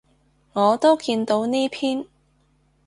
[0.53, 2.07] 我都見到呢篇